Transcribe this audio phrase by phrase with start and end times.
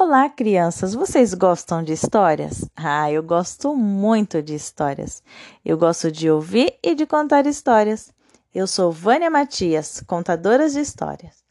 [0.00, 0.94] Olá, crianças!
[0.94, 2.64] Vocês gostam de histórias?
[2.76, 5.24] Ah, eu gosto muito de histórias.
[5.64, 8.12] Eu gosto de ouvir e de contar histórias.
[8.54, 11.42] Eu sou Vânia Matias, contadora de histórias,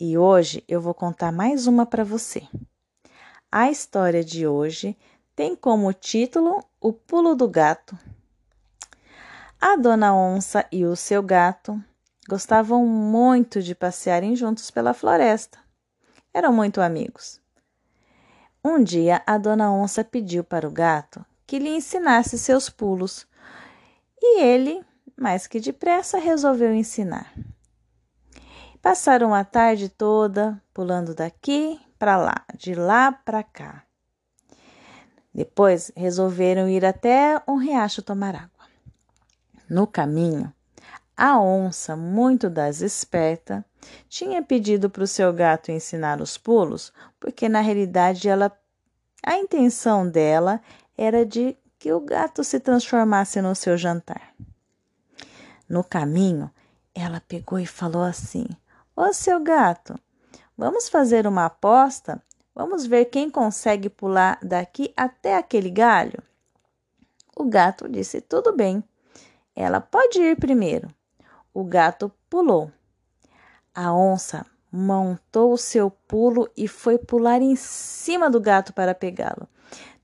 [0.00, 2.42] e hoje eu vou contar mais uma para você.
[3.52, 4.98] A história de hoje
[5.36, 7.96] tem como título O Pulo do Gato.
[9.60, 11.80] A dona onça e o seu gato
[12.28, 15.56] gostavam muito de passearem juntos pela floresta.
[16.34, 17.41] Eram muito amigos.
[18.64, 23.26] Um dia a dona onça pediu para o gato que lhe ensinasse seus pulos
[24.20, 24.84] e ele,
[25.16, 27.34] mais que depressa, resolveu ensinar.
[28.80, 33.82] Passaram a tarde toda pulando daqui para lá, de lá para cá.
[35.34, 38.66] Depois resolveram ir até um riacho tomar água.
[39.68, 40.52] No caminho,
[41.16, 43.64] a onça, muito das esperta,
[44.08, 48.50] tinha pedido para o seu gato ensinar os pulos, porque na realidade ela
[49.24, 50.60] a intenção dela
[50.98, 54.34] era de que o gato se transformasse no seu jantar.
[55.68, 56.50] No caminho,
[56.94, 58.46] ela pegou e falou assim:
[58.96, 59.98] Ô seu gato,
[60.56, 62.20] vamos fazer uma aposta?
[62.54, 66.22] Vamos ver quem consegue pular daqui até aquele galho?
[67.36, 68.82] O gato disse: Tudo bem.
[69.54, 70.88] Ela pode ir primeiro.
[71.54, 72.70] O gato pulou.
[73.74, 79.46] A onça montou o seu pulo e foi pular em cima do gato para pegá-lo.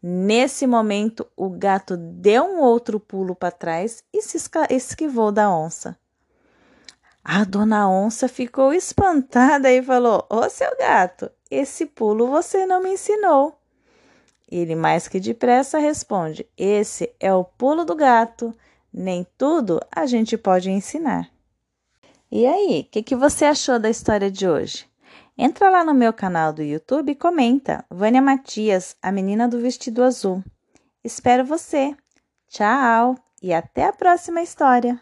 [0.02, 4.38] Nesse momento, o gato deu um outro pulo para trás e se
[4.70, 5.98] esquivou da onça.
[7.24, 12.82] A dona onça ficou espantada e falou: Ô oh, seu gato, esse pulo você não
[12.82, 13.58] me ensinou.
[14.50, 18.54] Ele, mais que depressa, responde: Esse é o pulo do gato.
[18.92, 21.28] Nem tudo a gente pode ensinar.
[22.30, 24.86] E aí, o que, que você achou da história de hoje?
[25.36, 27.84] Entra lá no meu canal do YouTube e comenta.
[27.90, 30.44] Vânia Matias, a menina do vestido azul.
[31.02, 31.96] Espero você.
[32.48, 35.00] Tchau e até a próxima história.